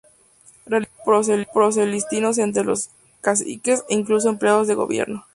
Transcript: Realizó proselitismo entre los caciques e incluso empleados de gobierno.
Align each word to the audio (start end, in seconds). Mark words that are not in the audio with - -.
Realizó 0.65 0.91
proselitismo 1.53 2.31
entre 2.35 2.63
los 2.63 2.89
caciques 3.21 3.83
e 3.87 3.93
incluso 3.93 4.29
empleados 4.29 4.67
de 4.67 4.73
gobierno. 4.73 5.27